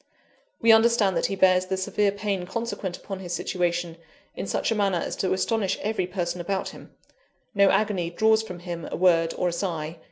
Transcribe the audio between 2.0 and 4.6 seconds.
pain consequent upon his situation, in